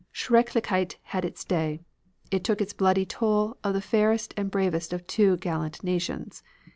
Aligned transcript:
Schrecklichkeit 0.11 0.95
had 1.03 1.23
its 1.23 1.45
day. 1.45 1.79
It 2.31 2.43
took 2.43 2.59
its 2.59 2.73
bloody 2.73 3.05
toll 3.05 3.57
of 3.63 3.75
the 3.75 3.81
fairest 3.83 4.33
and 4.35 4.49
bravest 4.49 4.93
of 4.93 5.05
two 5.05 5.37
gallant 5.37 5.83
nations. 5.83 6.41